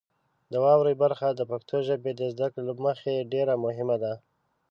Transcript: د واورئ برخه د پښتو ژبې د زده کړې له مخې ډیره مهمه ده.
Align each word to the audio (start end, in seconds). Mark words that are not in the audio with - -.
د 0.51 0.53
واورئ 0.63 0.95
برخه 1.03 1.27
د 1.33 1.41
پښتو 1.51 1.75
ژبې 1.87 2.11
د 2.15 2.21
زده 2.33 2.47
کړې 2.53 2.63
له 2.69 2.73
مخې 2.85 3.27
ډیره 3.33 3.53
مهمه 3.65 3.97
ده. 4.03 4.13